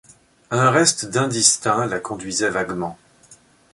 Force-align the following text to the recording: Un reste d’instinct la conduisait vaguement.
Un 0.49 0.71
reste 0.71 1.05
d’instinct 1.11 1.85
la 1.85 1.99
conduisait 1.99 2.49
vaguement. 2.49 2.97